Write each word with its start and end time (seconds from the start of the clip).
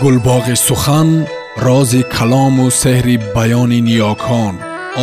гулбоғи 0.00 0.56
сухан 0.68 1.08
рози 1.66 2.02
калому 2.16 2.66
сеҳри 2.82 3.16
баёни 3.34 3.80
ниёкон 3.88 4.54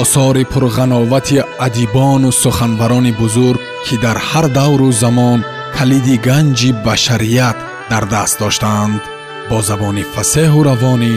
осори 0.01 0.43
пурғановати 0.53 1.37
адибону 1.65 2.29
суханбарони 2.43 3.11
бузург 3.21 3.61
ки 3.85 3.95
дар 4.03 4.17
ҳар 4.29 4.45
давру 4.59 4.89
замон 5.03 5.39
калиди 5.77 6.15
ганҷи 6.27 6.69
башарият 6.85 7.57
дар 7.91 8.03
даст 8.13 8.35
доштаанд 8.43 9.01
бо 9.49 9.57
забони 9.69 10.03
фасеҳу 10.13 10.59
равонӣ 10.69 11.13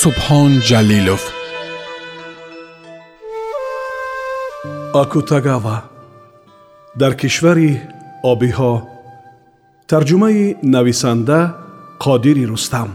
субҳон 0.00 0.50
ҷалилов 0.68 1.22
акутагава 5.02 5.76
дар 7.00 7.12
кишвари 7.20 7.70
обиҳо 8.32 8.74
тарҷумаи 9.90 10.44
нависанда 10.74 11.40
қодири 12.04 12.46
рустам 12.52 12.88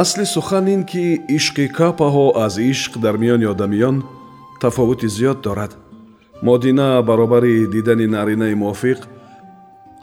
асли 0.00 0.26
сухан 0.26 0.66
ин 0.68 0.82
ки 0.84 1.04
ишқи 1.36 1.64
капаҳо 1.78 2.26
аз 2.44 2.54
ишқ 2.72 2.92
дар 3.04 3.16
миёни 3.22 3.46
одамиён 3.54 3.96
тафовути 4.60 5.08
зиёд 5.16 5.40
дорад. 5.40 5.72
Модина 6.42 7.02
баробари 7.08 7.66
дидани 7.74 8.06
наринаи 8.06 8.54
мувофиқ 8.54 9.00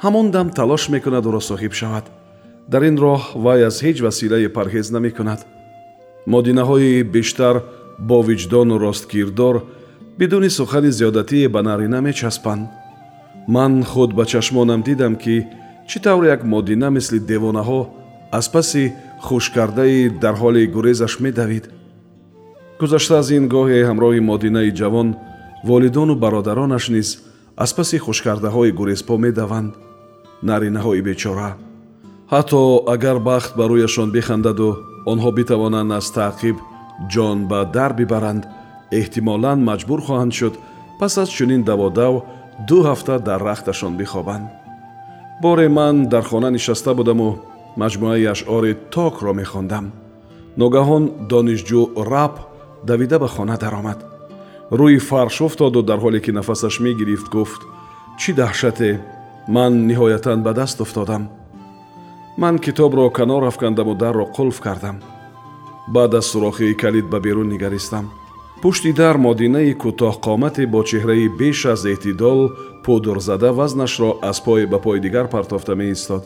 ҳамон 0.04 0.32
дам 0.36 0.48
талош 0.50 0.84
мекунад 0.90 1.26
ӯро 1.30 1.42
соҳиб 1.50 1.74
шавад. 1.80 2.06
Дар 2.72 2.84
ин 2.90 2.98
роҳ 3.04 3.22
вай 3.44 3.60
аз 3.70 3.76
ҳеҷ 3.86 3.98
василае 4.06 4.50
парҳез 4.58 4.88
намекунад. 4.96 5.42
Модинаҳои 6.34 7.04
бештар 7.16 7.56
бо 8.10 8.18
виҷдону 8.30 8.76
росткирдор 8.86 9.56
бидуни 10.20 10.50
сухани 10.50 10.92
зиёдатие 11.00 11.48
ба 11.56 11.62
нарина 11.70 12.00
мечаспанд. 12.02 12.64
Ман 13.56 13.74
худ 13.92 14.12
ба 14.18 14.24
чашмонам 14.32 14.82
дидам 14.88 15.14
ки 15.24 15.36
чӣ 15.90 15.98
тавр 16.04 16.24
як 16.36 16.42
модина 16.44 16.90
мисли 16.90 17.20
девонаҳо 17.32 17.82
аз 18.38 18.46
паси 18.54 18.84
хушкардаи 19.28 20.10
дар 20.24 20.36
ҳоли 20.42 20.64
гурезаш 20.76 21.14
медавид. 21.26 21.66
Гузашта 22.80 23.14
аз 23.22 23.28
ин 23.38 23.46
гоҳе 23.54 23.80
ҳамроҳи 23.90 24.28
модинаи 24.32 24.76
ҷавон 24.80 25.10
волидону 25.70 26.16
бародаронаш 26.24 26.86
низ 26.96 27.10
аз 27.64 27.72
паси 27.78 27.98
хушкардаҳои 28.06 28.76
гурезпо 28.80 29.14
медаванд. 29.26 29.72
Наринаҳои 30.48 31.02
бечора 31.10 31.52
ҳатто 32.34 32.60
агар 32.96 33.18
бахт 33.30 33.52
ба 33.58 33.66
рӯяшон 33.72 34.10
бихандаду 34.18 34.70
онҳо 35.12 35.30
битавонанд 35.40 35.92
аз 36.00 36.08
таъқиб 36.18 36.58
ҷон 37.14 37.38
ба 37.52 37.60
дар 37.76 37.92
бибаранд. 38.00 38.44
Эҳтимолан 39.00 39.60
маҷбур 39.70 40.00
хоҳанд 40.08 40.34
шуд 40.40 40.54
пас 41.00 41.14
аз 41.24 41.30
чунин 41.38 41.62
даводав 41.70 42.14
ду 42.68 42.78
ҳафта 42.88 43.16
дар 43.28 43.40
рахташон 43.50 43.94
бихобанд. 44.02 44.46
Боре 45.44 45.68
ман 45.78 45.96
дар 46.14 46.24
хона 46.30 46.50
нишаста 46.52 46.92
будаму 47.00 47.30
маҷмӯаи 47.82 48.26
ашъори 48.34 48.74
токро 48.94 49.34
мехондам. 49.42 49.86
Ногаҳон 50.62 51.04
донишҷӯ 51.32 51.82
раб 52.12 52.34
давида 52.90 53.18
ба 53.24 53.28
хона 53.36 53.58
даромад. 53.64 54.00
Рӯи 54.80 55.00
фарш 55.10 55.38
уфтоду 55.46 55.82
дар 55.90 56.00
ҳоле 56.04 56.20
ки 56.26 56.32
нафасаш 56.38 56.76
мегирифт 56.86 57.28
гуфт 57.36 57.62
чӣ 58.20 58.32
даҳшате? 58.40 58.92
Ман 59.56 59.72
ниҳоятан 59.90 60.40
ба 60.46 60.52
даст 60.60 60.78
уфтодам. 60.84 61.24
Ман 62.42 62.56
китобро 62.66 63.10
канор 63.18 63.44
афкандаму 63.52 63.94
дарро 63.96 64.26
қулф 64.36 64.58
кардам. 64.66 64.98
Баъд 65.94 66.14
аз 66.20 66.26
сурохии 66.26 66.78
калид 66.82 67.06
ба 67.10 67.20
берун 67.20 67.48
нигаристам. 67.54 68.06
Пушти 68.62 68.92
дар 68.94 69.16
модинаи 69.18 69.74
кӯтоҳқомате 69.82 70.64
бо 70.74 70.80
чеҳраи 70.90 71.28
беш 71.40 71.66
аз 71.74 71.82
эътидол 71.86 72.40
пудурзада 72.84 73.52
вазнашро 73.58 74.10
аз 74.30 74.38
пой 74.46 74.66
ба 74.72 74.80
пои 74.86 75.00
дигар 75.06 75.28
партофта 75.30 75.76
меистод 75.76 76.24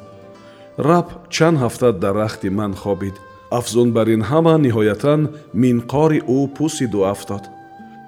раб 0.78 1.08
чанд 1.30 1.58
ҳафта 1.58 1.92
дар 1.94 2.16
рахти 2.16 2.50
ман 2.50 2.74
хобид. 2.76 3.14
Афзун 3.50 3.92
бар 3.92 4.08
ин 4.08 4.22
ҳама 4.22 4.56
ниҳоятан 4.66 5.22
минқори 5.54 6.20
ӯ 6.38 6.40
пусиду 6.56 7.04
афтод. 7.14 7.44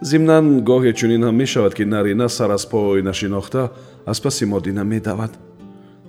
Зимнан 0.01 0.45
гоҳе 0.69 0.93
чунин 0.93 1.23
ҳам 1.23 1.35
мешавад 1.41 1.73
ки 1.73 1.85
нарина 1.85 2.29
сар 2.29 2.49
аз 2.57 2.65
пой 2.71 3.01
нашинохта 3.01 3.71
аз 4.05 4.19
паси 4.21 4.45
модина 4.45 4.83
медавад. 4.83 5.31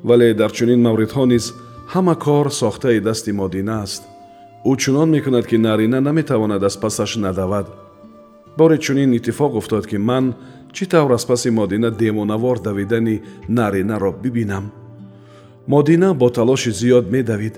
Вале 0.05 0.35
дар 0.35 0.51
чунин 0.53 0.81
мавридҳо 0.87 1.25
низ 1.33 1.45
ҳама 1.93 2.15
кор 2.25 2.47
сохтаи 2.61 3.01
дасти 3.01 3.33
модина 3.33 3.83
аст. 3.83 4.03
Ӯ 4.71 4.77
чунон 4.83 5.09
мекунад 5.11 5.47
ки 5.47 5.57
нарина 5.57 6.01
наметавонад 6.01 6.63
аз 6.63 6.77
пасаш 6.77 7.17
надавад. 7.17 7.67
Боре 8.59 8.79
чунин 8.79 9.11
иттифоқ 9.19 9.53
уфтод 9.57 9.87
ки 9.91 9.97
ман 9.97 10.35
чӣ 10.75 10.85
тавр 10.91 11.13
аз 11.13 11.25
паси 11.27 11.51
модина 11.51 11.91
демонавор 11.91 12.59
давидани 12.59 13.23
наринаро 13.49 14.13
бибинам 14.23 14.67
модина 15.71 16.15
бо 16.15 16.31
талоши 16.31 16.71
зиёд 16.81 17.07
медавид 17.15 17.55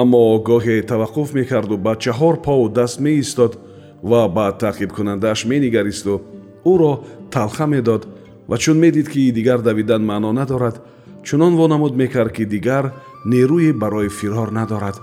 аммо 0.00 0.20
гоҳе 0.48 0.76
таваққуф 0.90 1.28
мекарду 1.38 1.76
ба 1.78 1.92
чаҳор 2.04 2.34
пову 2.46 2.68
даст 2.68 3.00
меистод 3.00 3.52
ва 4.10 4.28
ба 4.36 4.46
таъқибкунандааш 4.62 5.40
менигаристу. 5.50 6.14
Ӯро 6.72 6.92
талха 7.30 7.66
медод 7.66 8.02
ва 8.48 8.56
чун 8.58 8.76
медид 8.84 9.08
ки 9.12 9.32
дигар 9.38 9.60
давидан 9.68 10.02
маъно 10.04 10.32
надорад 10.32 10.76
чунон 11.26 11.56
вонамуд 11.56 11.94
мекард 11.96 12.32
ки 12.36 12.44
дигар 12.44 12.84
нерӯе 13.32 13.72
барои 13.72 14.08
фирор 14.08 14.48
надорад 14.58 14.96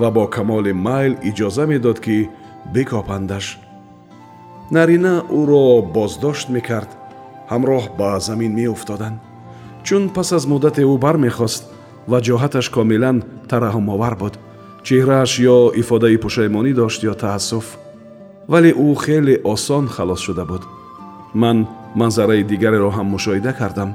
ва 0.00 0.08
бо 0.10 0.24
камоли 0.34 0.72
майл 0.72 1.12
иҷоза 1.30 1.66
медод 1.66 1.98
ки 2.04 2.28
бикопандаш 2.74 3.46
нарина 4.70 5.14
ӯро 5.40 5.64
боздошт 5.96 6.48
мекард 6.56 6.90
ҳамроҳ 7.52 7.84
ба 7.98 8.10
замин 8.20 8.52
меуфтоданд. 8.54 9.18
Чун 9.86 10.10
пас 10.14 10.32
аз 10.32 10.44
муддате 10.46 10.82
ӯ 10.82 10.98
бармехост 11.04 11.64
ваҷоҳаташ 12.12 12.66
комилан 12.76 13.16
тараҳумовар 13.50 14.14
буд 14.22 14.34
чеҳрааш 14.86 15.32
ё 15.54 15.58
ифодаи 15.82 16.16
пушаймонӣ 16.24 16.72
дошт 16.80 17.00
ё 17.10 17.14
таассуф 17.22 17.66
вале 18.52 18.70
ӯ 18.86 18.88
хеле 19.02 19.34
осон 19.52 19.84
халос 19.94 20.20
шуда 20.26 20.44
буд 20.50 20.62
ман 21.42 21.58
манзараи 22.00 22.42
дигареро 22.50 22.90
ҳам 22.96 23.06
мушоҳида 23.14 23.52
кардам 23.60 23.90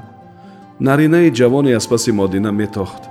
наринаи 0.86 1.28
ҷавоне 1.38 1.72
аз 1.78 1.86
паси 1.92 2.10
модина 2.20 2.50
метохт 2.60 3.02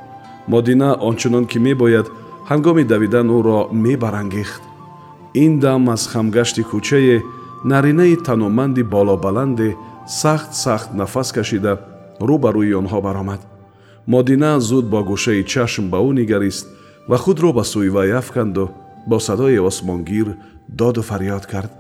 модина 0.54 0.90
ончунон 1.10 1.46
ки 1.52 1.58
мебояд 1.68 2.08
ҳангоми 2.50 2.84
давидан 2.92 3.28
ӯро 3.38 3.60
мебарангехт 3.86 4.64
ин 5.44 5.60
дам 5.64 5.90
аз 5.96 6.04
хамгашти 6.12 6.64
кӯчае 6.72 7.18
наринаи 7.72 8.16
таноманди 8.28 8.84
болобаланде 8.84 9.70
сахт 10.22 10.52
сахт 10.64 10.90
нафас 11.00 11.32
кашида 11.38 11.74
рӯ 12.28 12.36
ба 12.44 12.50
рӯи 12.56 12.74
онҳо 12.82 13.00
баромад 13.08 13.42
модина 14.08 14.60
зуд 14.60 14.86
бо 14.86 15.00
гӯшаи 15.10 15.44
чашм 15.44 15.86
ба 15.90 15.98
ӯ 15.98 16.12
нигарист 16.20 16.68
ва 17.10 17.18
худро 17.18 17.54
ба 17.54 17.64
сӯи 17.72 17.90
вай 17.90 18.12
афканду 18.12 18.72
бо 19.08 19.20
садои 19.20 19.58
осмонгир 19.70 20.28
доду 20.68 21.02
фарёд 21.02 21.46
кард. 21.46 21.72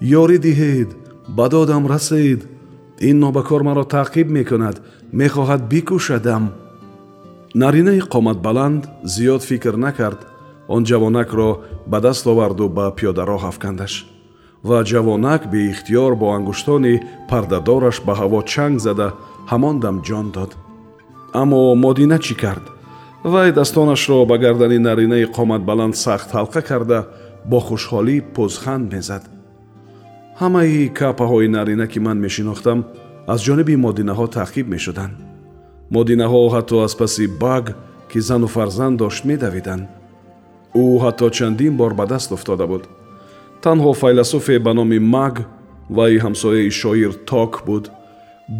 Ёрӣ 0.00 0.38
диҳед 0.46 0.90
ба 1.28 1.48
додам 1.48 1.86
расед. 1.86 2.40
Ин 3.08 3.18
нобакор 3.18 3.62
маро 3.62 3.84
таъқиб 3.84 4.28
мекунад. 4.28 4.76
Мехоҳад 5.12 5.68
бикушадам 5.68 6.44
наринаи 7.54 8.00
қоматбаланд 8.12 8.82
зиёд 9.14 9.42
фикр 9.42 9.74
накард. 9.76 10.20
Он 10.68 10.84
ҷавонакро 10.84 11.50
ба 11.86 12.00
даст 12.00 12.26
оварду 12.26 12.68
ба 12.68 12.84
пиёдароҳ 12.96 13.42
афкандаш. 13.50 14.06
Ва 14.68 14.78
ҷавонак 14.90 15.42
беихтиёр 15.52 16.12
бо 16.20 16.26
ангуштони 16.36 17.02
пардадораш 17.28 17.96
ба 18.06 18.12
ҳаво 18.20 18.40
чанг 18.52 18.76
зада 18.86 19.08
ҳамон 19.50 19.76
дам 19.84 19.96
ҷон 20.06 20.26
дод 20.36 20.50
аммо 21.32 21.74
модина 21.74 22.18
чӣ 22.18 22.34
кард? 22.34 22.64
Вай 23.24 23.52
дастонашро 23.52 24.24
ба 24.26 24.38
гардани 24.38 24.78
наринаи 24.78 25.24
қоматбаланд 25.36 25.94
сахт 25.94 26.30
ҳалқа 26.32 26.62
карда 26.62 27.00
бо 27.50 27.58
хушҳолӣ 27.66 28.16
пӯзханд 28.34 28.92
мезад. 28.94 29.24
Ҳамаи 30.40 30.88
капаҳои 30.98 31.48
нарина 31.56 31.86
ки 31.92 31.98
ман 32.06 32.18
мешинохтам 32.26 32.78
аз 33.32 33.40
ҷониби 33.46 33.76
модинаҳо 33.86 34.26
таъқиб 34.38 34.66
мешуданд. 34.74 35.14
Модинаҳо 35.96 36.40
ҳатто 36.54 36.76
аз 36.86 36.94
паси 37.00 37.26
баг 37.42 37.64
ки 38.10 38.18
зану 38.28 38.46
фарзанд 38.54 38.96
дошт 39.02 39.24
медавиданд. 39.30 39.84
Ӯ 40.82 40.84
ҳатто 41.04 41.26
чандин 41.36 41.74
бор 41.80 41.92
ба 41.94 42.04
даст 42.12 42.32
уфтода 42.32 42.66
буд. 42.72 42.84
Танҳо 43.64 43.92
файласуфе 44.02 44.58
ба 44.66 44.72
номи 44.78 44.98
маг 44.98 45.34
вай 45.96 46.12
ҳамсояи 46.24 46.70
шоир 46.70 47.12
ток 47.30 47.52
буд. 47.66 47.84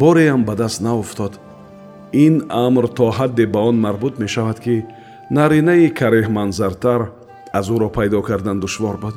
Бореам 0.01 0.41
ба 0.47 0.53
даст 0.61 0.81
науфтод 0.81 1.33
ин 2.13 2.45
амр 2.49 2.87
то 2.87 3.11
ҳадде 3.17 3.45
ба 3.45 3.59
он 3.59 3.79
марбут 3.79 4.19
мешавад 4.19 4.59
ки 4.59 4.85
наринаи 5.31 5.89
кареҳманзартар 5.99 7.01
аз 7.53 7.69
ӯро 7.69 7.89
пайдо 7.89 8.21
кардан 8.21 8.59
душвор 8.59 8.97
буд. 8.97 9.15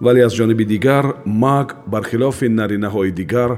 Вале 0.00 0.20
аз 0.24 0.32
ҷониби 0.38 0.64
дигар 0.64 1.04
маг 1.26 1.76
бархилофи 1.86 2.48
наринаҳои 2.48 3.10
дигар 3.20 3.50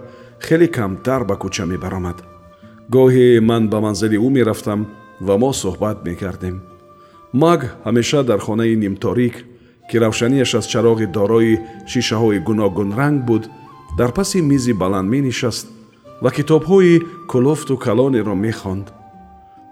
хеле 0.46 0.68
камтар 0.68 1.24
ба 1.24 1.34
кӯча 1.42 1.64
мебаромад. 1.72 2.18
Гоҳе 2.94 3.40
ман 3.40 3.68
ба 3.68 3.78
манзили 3.80 4.18
ӯ 4.26 4.28
мерафтам 4.36 4.80
ва 5.26 5.34
мо 5.42 5.50
суҳбат 5.62 5.98
мекардем. 6.08 6.56
Маг 7.32 7.60
ҳамеша 7.86 8.20
дар 8.30 8.38
хонаи 8.46 8.76
нимторик 8.76 9.34
ки 9.88 9.96
равшаниаш 10.02 10.54
аз 10.54 10.66
чароғи 10.72 11.06
дорои 11.16 11.60
шишаҳои 11.90 12.38
гуногунранг 12.48 13.18
буд 13.28 13.44
дар 13.98 14.10
паси 14.12 14.40
мизи 14.50 14.72
баланд 14.72 15.08
менишаст 15.14 15.66
ва 16.22 16.30
китобҳои 16.36 17.02
кулофту 17.30 17.76
калонеро 17.84 18.34
мехонд. 18.46 18.86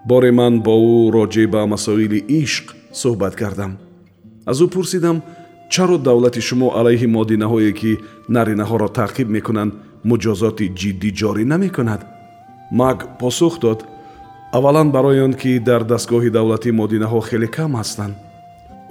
Боре 0.09 0.31
ман 0.39 0.53
бо 0.65 0.75
ӯ 0.93 1.11
роҷеъ 1.15 1.47
ба 1.53 1.61
масоили 1.73 2.19
ишқ 2.41 2.65
суҳбат 3.01 3.33
кардам. 3.41 3.71
Аз 4.51 4.57
ӯ 4.65 4.67
пурсидам 4.73 5.17
чаро 5.73 5.97
давлати 6.07 6.41
шумо 6.47 6.67
алайҳи 6.79 7.07
модинаҳое 7.17 7.71
ки 7.79 7.91
наринаҳоро 8.35 8.87
таъқиб 8.99 9.27
мекунанд 9.37 9.73
муҷозоти 10.09 10.65
ҷиддӣ 10.79 11.09
ҷорӣ 11.19 11.43
намекунад? 11.53 12.01
Маг 12.79 12.97
посух 13.19 13.53
дод 13.63 13.79
аввалан 14.57 14.87
барои 14.95 15.19
он 15.27 15.33
ки 15.41 15.51
дар 15.69 15.81
дастгоҳи 15.91 16.29
давлатӣ 16.37 16.69
модинаҳо 16.81 17.19
хеле 17.29 17.47
кам 17.57 17.71
ҳастанд. 17.79 18.15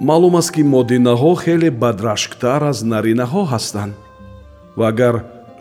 Маълум 0.07 0.35
аст 0.41 0.51
ки 0.55 0.61
модинаҳо 0.75 1.33
хеле 1.43 1.69
бадрашктар 1.83 2.61
аз 2.71 2.79
наринаҳо 2.91 3.43
ҳастанд. 3.53 3.93
Ва 4.77 4.85
агар 4.93 5.15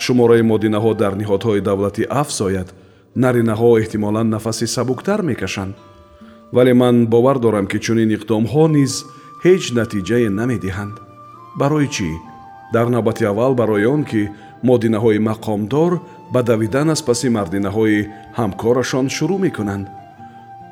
шумораи 0.05 0.43
модинаҳо 0.53 0.93
дар 1.03 1.13
ниҳодҳои 1.21 1.65
давлатӣ 1.69 2.03
афзояд 2.23 2.69
наринаҳо 3.23 3.71
эҳтимолан 3.81 4.27
нафаси 4.35 4.67
сабуктар 4.77 5.21
мекашанд. 5.31 5.75
Вале 6.57 6.73
ман 6.83 6.97
бовар 7.15 7.39
дорам 7.45 7.67
ки 7.71 7.79
чунин 7.85 8.11
иқдомҳо 8.17 8.65
низ 8.77 8.93
ҳеҷ 9.45 9.65
натиҷае 9.79 10.29
намедиҳанд. 10.41 10.97
Барои 11.61 11.89
чӣ? 11.97 12.11
Дар 12.75 12.87
навбати 12.95 13.25
аввал 13.31 13.53
барои 13.61 13.85
он 13.95 14.03
ки 14.11 14.23
модинаҳои 14.69 15.25
мақомдор 15.31 15.93
ба 16.33 16.41
давидан 16.51 16.89
аз 16.95 17.01
паси 17.09 17.29
мардинаҳои 17.37 18.09
ҳамкорашон 18.39 19.07
шурӯъ 19.17 19.39
мекунанд. 19.47 19.87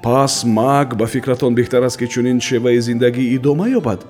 Пас 0.05 0.35
маг 0.59 0.89
ба 1.01 1.07
фикратон 1.15 1.53
беҳтар 1.59 1.83
аст 1.89 1.99
ки 2.01 2.07
чунин 2.13 2.39
шеваи 2.47 2.81
зиндагӣ 2.89 3.25
идома 3.37 3.67
ёбад. 3.79 4.01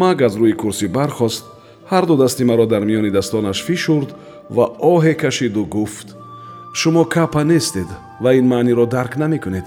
Маг 0.00 0.18
аз 0.26 0.34
рӯи 0.40 0.54
курсӣ 0.62 0.86
бархост 0.96 1.44
ҳарду 1.90 2.16
дасти 2.16 2.44
маро 2.44 2.66
дар 2.66 2.82
миёни 2.88 3.10
дастонаш 3.10 3.58
фишурд 3.66 4.10
ва 4.56 4.64
оҳе 4.92 5.14
кашиду 5.22 5.64
гуфт. 5.64 6.08
Шумо 6.80 7.04
капа 7.04 7.42
нестед 7.44 7.88
ва 8.22 8.30
ин 8.38 8.46
маъниро 8.52 8.86
дарк 8.86 9.12
намекунед. 9.22 9.66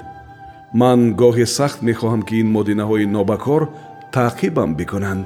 Ман 0.73 0.99
гоҳе 1.21 1.45
сахт 1.57 1.79
мехоҳам 1.89 2.21
ки 2.27 2.35
ин 2.41 2.47
модинаҳои 2.55 3.05
нобакор 3.15 3.61
таъқибам 4.15 4.71
бикунанд 4.79 5.25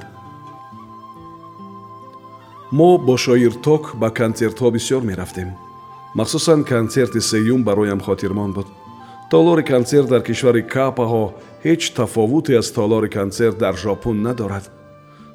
мо 2.78 2.98
бо 3.06 3.16
шоир 3.16 3.52
ток 3.66 3.82
ба 4.00 4.08
консертҳо 4.20 4.68
бисёр 4.76 5.02
мерафтем. 5.10 5.48
Махсусан 6.14 6.60
консерти 6.64 7.20
сеюм 7.30 7.64
бароям 7.64 8.00
хотирмон 8.00 8.52
буд. 8.52 8.66
Толори 9.30 9.64
консерт 9.72 10.08
дар 10.08 10.22
кишвари 10.28 10.62
капаҳо 10.74 11.24
ҳеҷ 11.64 11.82
тафовуте 11.96 12.52
аз 12.60 12.68
толори 12.78 13.08
консерт 13.18 13.56
дар 13.58 13.74
жопун 13.84 14.22
надорад 14.22 14.64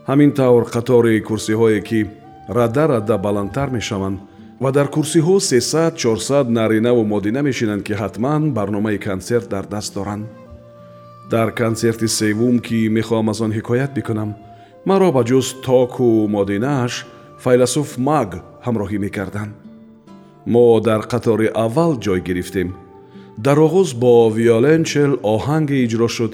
ҳамин 0.09 0.31
тавр 0.39 0.63
қатори 0.75 1.15
курсиҳое 1.29 1.81
ки 1.87 1.99
радда 2.57 2.83
радда 2.93 3.17
баландтар 3.25 3.69
мешаванд 3.77 4.17
ва 4.63 4.71
дар 4.71 4.87
курсиҳо 4.95 5.35
сесад 5.51 5.93
чорсад 6.01 6.45
наринаву 6.59 7.03
модина 7.13 7.41
мешинанд 7.49 7.83
ки 7.87 7.93
ҳатман 8.01 8.41
барномаи 8.57 8.97
консерт 9.07 9.47
дар 9.53 9.65
даст 9.73 9.93
доранд. 9.97 10.25
Дар 11.33 11.47
консерти 11.61 12.07
севум 12.07 12.59
ки 12.65 12.89
мехоҳам 12.97 13.29
аз 13.31 13.39
он 13.45 13.51
ҳикоят 13.57 13.91
бикунам 13.97 14.29
маро 14.89 15.09
ба 15.15 15.21
ҷуз 15.29 15.47
току 15.67 16.27
модинааш 16.35 16.93
файласуф 17.43 17.89
маг 18.07 18.29
ҳамроҳӣ 18.65 18.97
мекарданд. 19.05 19.53
Мо 20.53 20.65
дар 20.87 21.01
қатори 21.11 21.47
аввал 21.65 21.93
ҷой 22.05 22.19
гирифтем. 22.27 22.69
Дар 23.45 23.57
оғоз 23.67 23.89
бо 24.03 24.13
виоленчел 24.37 25.11
оҳанге 25.35 25.77
иҷро 25.85 26.09
шуд. 26.15 26.33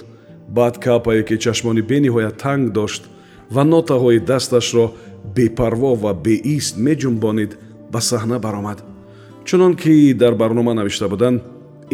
Баъд 0.58 0.76
капае 0.86 1.22
ки 1.28 1.36
чашмони 1.44 1.82
бениҳоят 1.92 2.36
танг 2.44 2.66
дошт 2.80 3.04
ва 3.52 3.64
нотаҳои 3.64 4.20
дасташро 4.20 4.86
бепарво 5.36 5.92
ва 6.04 6.14
беист 6.14 6.74
меҷунбонид 6.86 7.52
ба 7.92 8.00
саҳна 8.10 8.38
баромад. 8.46 8.80
Чунон 9.48 9.74
ки 9.82 10.14
дар 10.14 10.34
барнома 10.42 10.74
навишта 10.74 11.08
буданд 11.10 11.42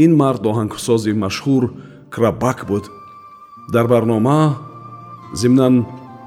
ин 0.03 0.11
мард 0.21 0.43
оҳангсози 0.51 1.13
машҳур 1.23 1.63
крабак 2.09 2.59
буд. 2.69 2.85
Дар 3.73 3.87
барнома 3.87 4.39
зимнан 5.41 5.85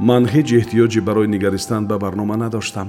ман 0.08 0.22
ҳеҷ 0.32 0.48
эҳтиёҷе 0.60 1.00
барои 1.08 1.32
нигаристан 1.34 1.82
ба 1.90 1.96
барнома 2.04 2.36
надоштам. 2.36 2.88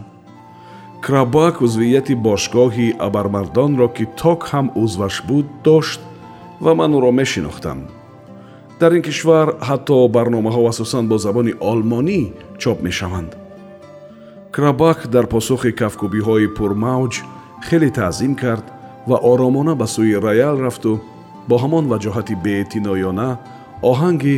Крабак 1.05 1.61
узвияти 1.61 2.13
бошгоҳи 2.27 2.95
абармардонро 3.07 3.87
ки 3.95 4.05
ток 4.21 4.39
ҳам 4.51 4.67
узваш 4.83 5.15
буд 5.27 5.45
дошт 5.67 6.01
ва 6.63 6.71
ман 6.79 6.91
ӯро 6.97 7.11
мешинохтам 7.21 7.79
дар 8.79 8.91
ин 8.97 9.01
кишвар 9.01 9.47
ҳатто 9.67 10.07
барномаҳо 10.15 10.61
асосан 10.71 11.03
бо 11.11 11.17
забони 11.25 11.53
олмонӣ 11.71 12.21
чоп 12.61 12.77
мешаванд. 12.87 13.31
Крабак 14.55 14.99
дар 15.13 15.25
посухи 15.33 15.71
кафкубиҳои 15.79 16.53
пурмавҷ 16.57 17.13
хеле 17.67 17.89
таъзим 17.99 18.33
кард 18.41 18.65
ва 19.09 19.17
оромона 19.31 19.73
ба 19.81 19.87
сӯи 19.95 20.15
роял 20.25 20.55
рафту 20.65 20.93
бо 21.49 21.55
ҳамон 21.63 21.85
ваҷоҳати 21.91 22.35
беэътиноёна 22.45 23.29
оҳанги 23.91 24.35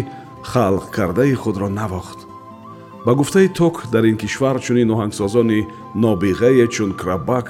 халқкардаи 0.51 1.33
худро 1.41 1.69
навохт. 1.79 2.19
Ба 3.05 3.11
гуфтаи 3.19 3.47
ток 3.59 3.75
дар 3.93 4.03
ин 4.11 4.17
кишвар 4.21 4.55
чунин 4.65 4.89
оҳангсозони 4.95 5.67
нобиғае 6.03 6.65
чун 6.75 6.91
крабак 7.01 7.45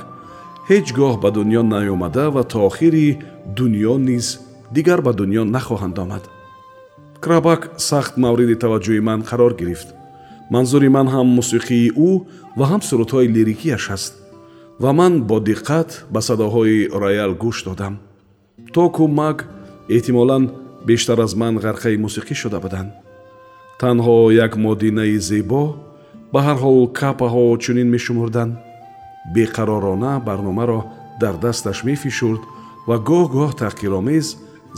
ҳеҷ 0.69 0.88
гоҳ 0.99 1.13
ба 1.23 1.29
дунё 1.38 1.61
наёмада 1.73 2.25
ва 2.35 2.43
то 2.51 2.57
охири 2.69 3.07
дунё 3.57 3.95
низ 4.07 4.27
дигар 4.75 4.99
ба 5.05 5.11
дунё 5.19 5.43
нахоҳанд 5.55 5.97
омад 6.03 6.23
крабак 7.21 7.62
сахт 7.77 8.13
мавриди 8.18 8.56
таваҷҷӯҳи 8.63 9.01
ман 9.09 9.19
қарор 9.29 9.53
гирифт. 9.62 9.89
Манзури 10.53 10.89
ман 10.97 11.07
ҳам 11.13 11.27
мусиқии 11.39 11.94
ӯ 12.07 12.12
ва 12.57 12.65
ҳам 12.71 12.81
сурудҳои 12.89 13.31
лирикияш 13.35 13.85
аст. 13.95 14.13
Ва 14.83 14.91
ман 15.00 15.13
бо 15.29 15.38
диққат 15.50 15.89
ба 16.13 16.19
садоҳои 16.27 16.89
роял 17.01 17.31
гӯш 17.44 17.57
додам. 17.68 17.94
Току 18.73 19.03
маг 19.19 19.38
эҳтимолан 19.95 20.44
бештар 20.88 21.19
аз 21.25 21.33
ман 21.41 21.53
ғарқаи 21.65 22.01
мусиқӣ 22.06 22.33
шуда 22.41 22.59
буданд. 22.65 22.91
Танҳо 23.81 24.17
як 24.45 24.53
модинаи 24.65 25.17
зебо 25.29 25.63
ба 26.33 26.39
ҳар 26.45 26.57
ҳол 26.63 26.79
капаҳо 27.00 27.44
чунин 27.63 27.88
мешумурданд. 27.95 28.53
Беқаророна 29.35 30.12
барномаро 30.27 30.79
дар 31.21 31.35
дасташ 31.45 31.77
мефишурд 31.89 32.41
ва 32.88 32.95
гоҳ-гоҳ 33.09 33.51
таҳқиромез 33.62 34.25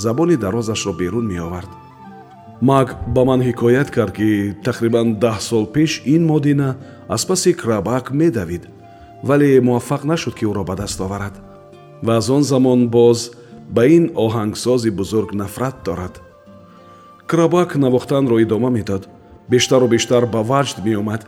забони 0.04 0.36
дарозашро 0.44 0.94
берун 1.02 1.26
меовард 1.34 1.72
маг 2.70 2.88
ба 3.16 3.22
ман 3.26 3.42
ҳикоят 3.48 3.90
кард 3.96 4.14
ки 4.18 4.30
тақрибан 4.68 5.08
даҳ 5.24 5.38
сол 5.50 5.66
пеш 5.76 5.92
ин 6.16 6.24
модина 6.32 6.70
аз 7.16 7.22
паси 7.30 7.52
крабак 7.62 8.06
медавид 8.22 8.64
вале 9.28 9.50
муваффақ 9.68 10.02
нашуд 10.12 10.34
ки 10.38 10.46
ӯро 10.52 10.64
ба 10.70 10.76
даст 10.82 11.00
оварад. 11.06 11.36
Ва 12.06 12.14
аз 12.20 12.30
он 12.30 12.44
замон 12.44 12.82
боз 12.96 13.20
ба 13.76 13.84
ин 13.98 14.06
оҳангсози 14.26 14.92
бузург 15.00 15.30
нафрат 15.42 15.76
дорад. 15.86 16.22
Крабак 17.28 17.76
навохтанро 17.76 18.36
идома 18.40 18.70
медод 18.70 19.04
бештару 19.50 19.88
бештар 19.88 20.24
ба 20.34 20.42
ваҷд 20.52 20.78
меомад. 20.86 21.22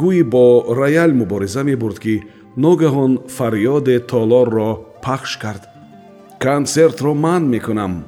Гӯӣ 0.00 0.22
бо 0.32 0.44
роял 0.78 1.10
мубориза 1.20 1.62
мебурд 1.64 1.98
ки 2.04 2.14
ногаҳон 2.56 3.12
фарёде 3.36 3.96
толорро 4.10 4.70
пахш 5.04 5.32
кард. 5.42 5.62
Консертро 6.42 7.14
ман 7.14 7.42
мекунам! 7.54 8.04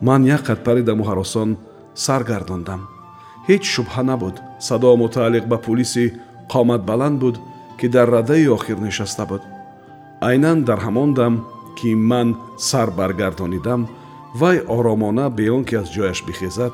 Ман 0.00 0.24
як 0.26 0.42
қад 0.48 0.58
паридаму 0.66 1.04
ҳаросон 1.04 1.56
сар 1.94 2.22
гардондам 2.30 2.80
ҳеҷ 3.48 3.62
шубҳа 3.74 4.02
набуд. 4.10 4.36
Садо 4.66 4.90
мутааллиқ 5.02 5.44
ба 5.52 5.58
пулиси 5.66 6.04
қоматбаланд 6.52 7.18
буд 7.22 7.36
ки 7.78 7.86
дар 7.94 8.08
раддаи 8.14 8.46
охир 8.56 8.78
нишаста 8.86 9.24
буд. 9.30 9.42
Айнан 10.28 10.58
дар 10.68 10.78
ҳамон 10.86 11.10
дам 11.18 11.34
ки 11.78 11.90
ман 12.10 12.28
сар 12.68 12.88
баргардонидам 12.98 13.82
вай 14.40 14.56
оромона 14.76 15.26
бе 15.36 15.44
он 15.56 15.64
ки 15.68 15.74
аз 15.80 15.88
ҷояш 15.94 16.18
бихезад 16.26 16.72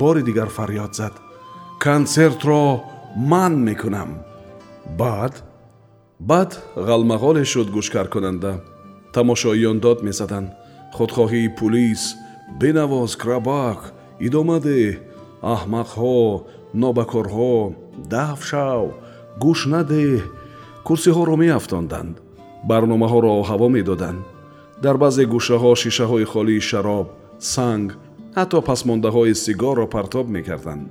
бори 0.00 0.22
дигар 0.28 0.48
фарёд 0.56 0.92
зад. 0.98 1.14
Консертро 1.82 2.62
ман 3.16 3.52
мекунам. 3.66 4.10
Баъд 4.98 5.34
баъд 6.30 6.50
ғалмағоле 6.88 7.44
шуд 7.52 7.68
гӯшкаркунанда 7.76 8.52
тамошоиён 9.14 9.78
дод 9.84 9.98
мезаданд 10.06 10.48
худхоҳии 10.96 11.54
пулис 11.58 12.02
бенавоз 12.60 13.12
крабак 13.22 13.80
идома 14.26 14.58
деҳ 14.66 14.94
аҳмақҳо 15.54 16.18
нобакорҳо 16.82 17.54
даф 18.12 18.40
шав 18.50 18.84
гӯш 19.42 19.60
надеҳ 19.74 20.22
курсиҳоро 20.86 21.34
меафтонданд 21.44 22.14
барномаҳоро 22.70 23.34
ҳаво 23.50 23.68
медоданд. 23.76 24.20
Дар 24.84 24.96
баъзе 25.02 25.24
гӯшаҳо 25.34 25.70
шишаҳои 25.82 26.30
холии 26.32 26.66
шароб 26.70 27.06
санг 27.54 27.88
ҳатто 28.38 28.58
пасмондаҳои 28.68 29.34
сигарро 29.44 29.86
партоб 29.96 30.26
мекарданд. 30.36 30.84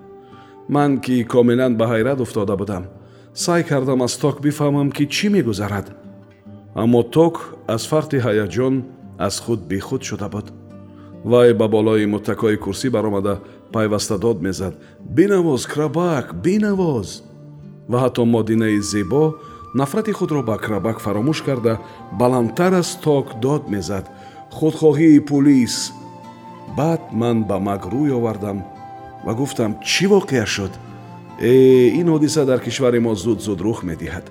Ман 0.75 0.91
ки 1.03 1.15
комилан 1.33 1.73
ба 1.79 1.85
ҳайрат 1.91 2.19
уфтода 2.25 2.55
будам 2.61 2.83
сай 3.43 3.61
кардам 3.69 3.99
аз 4.07 4.13
ток 4.23 4.35
бифаҳмам 4.45 4.89
ки 4.95 5.03
чӣ 5.15 5.27
мегузарад. 5.35 5.87
Аммо 6.81 7.01
ток 7.17 7.35
аз 7.75 7.83
фарти 7.91 8.17
ҳаяҷон 8.25 8.75
аз 9.27 9.35
худ 9.43 9.59
бехуд 9.71 10.01
шуда 10.09 10.27
буд 10.33 10.47
вай 11.23 11.53
ба 11.53 11.67
болои 11.67 12.05
муттакои 12.05 12.57
курсӣ 12.57 12.89
баромада 12.89 13.39
пайваста 13.71 14.17
дод 14.17 14.41
мезад. 14.41 14.73
Бинавоз 14.99 15.65
крабак 15.65 16.35
бинавоз! 16.43 17.23
Ва 17.89 17.97
ҳатто 18.03 18.25
модинаи 18.25 18.79
зебо 18.81 19.35
нафрати 19.73 20.11
худро 20.11 20.43
ба 20.43 20.57
крабак 20.57 20.99
фаромӯш 20.99 21.41
карда 21.43 21.79
баландтар 22.19 22.73
аз 22.73 22.99
ток 23.01 23.39
дод 23.41 23.69
мезад. 23.69 24.05
Худхоҳии 24.51 25.19
пулис. 25.19 25.93
Баъд 26.77 27.01
ман 27.11 27.43
ба 27.43 27.59
маг 27.59 27.81
рӯй 27.93 28.11
овардам 28.17 28.63
ва 29.25 29.33
гуфтам 29.33 29.71
чӣ 29.89 30.05
воқеа 30.07 30.45
шуд? 30.45 30.73
Э 31.39 31.89
ин 31.99 32.07
ҳодиса 32.07 32.45
дар 32.45 32.59
кишвари 32.59 32.99
мо 32.99 33.15
зуд 33.15 33.39
зуд 33.41 33.61
рух 33.61 33.83
медиҳад. 33.83 34.25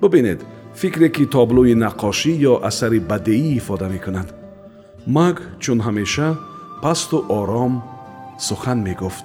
Бубинед 0.00 0.40
фикре 0.74 1.08
ки 1.08 1.24
таблӯи 1.26 1.74
наққошӣ 1.84 2.32
ё 2.50 2.54
асари 2.68 3.00
бадеӣ 3.10 3.56
ифода 3.60 3.88
мекунад 3.88 4.39
маг 5.06 5.36
чун 5.60 5.80
ҳамеша 5.86 6.28
пасту 6.82 7.18
ором 7.28 7.82
сухан 8.38 8.78
мегуфт. 8.86 9.24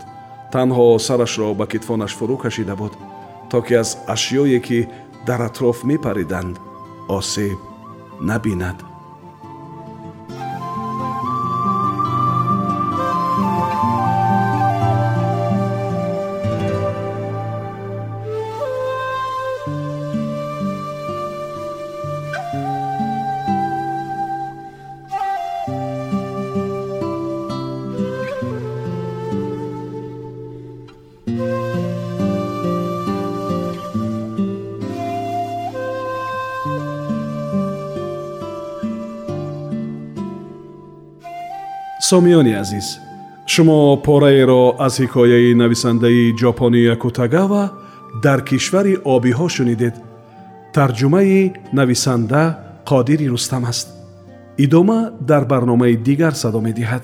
Танҳо 0.53 0.99
сарашро 1.07 1.53
ба 1.59 1.65
китфонаш 1.71 2.13
фурӯ 2.17 2.37
кашида 2.43 2.75
буд 2.75 2.93
то 3.49 3.61
ки 3.65 3.73
аз 3.81 3.89
ашёе 4.13 4.59
ки 4.67 4.79
дар 5.27 5.41
атроф 5.41 5.83
мепариданд 5.83 6.55
осеб 7.17 7.59
набинад 8.21 8.77
сомиёни 42.09 42.53
азиз 42.63 42.87
шумо 43.53 43.79
пораеро 44.05 44.63
аз 44.85 44.93
ҳикояи 45.03 45.57
нависандаи 45.61 46.35
ҷопония 46.41 46.95
кутагава 47.03 47.63
дар 48.25 48.39
кишвари 48.49 48.93
обиҳо 49.15 49.47
шунидед. 49.55 49.95
Тарҷумаи 50.75 51.53
нависанда 51.79 52.43
қодири 52.89 53.27
рустам 53.33 53.63
аст. 53.71 53.87
Идома 54.65 54.99
дар 55.29 55.43
барномаи 55.51 55.95
дигар 56.07 56.33
садо 56.41 56.59
медиҳад 56.67 57.03